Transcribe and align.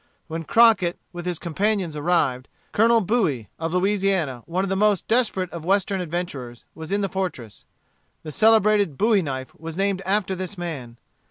When 0.25 0.45
Crockett 0.45 0.97
with 1.13 1.27
his 1.27 1.37
companions 1.37 1.95
arrived, 1.95 2.47
Colonel 2.71 3.01
Bowie, 3.01 3.49
of 3.59 3.71
Louisiana, 3.75 4.41
one 4.47 4.63
of 4.65 4.69
the 4.69 4.75
most 4.75 5.07
desperate 5.07 5.51
of 5.51 5.63
Western 5.63 6.01
adventurers, 6.01 6.65
was 6.73 6.91
in 6.91 7.01
the 7.01 7.07
fortress. 7.07 7.65
The 8.23 8.31
celebrated 8.31 8.97
bowie 8.97 9.21
knife 9.21 9.53
was 9.59 9.77
named 9.77 10.01
after 10.03 10.33
this 10.33 10.57
man. 10.57 10.97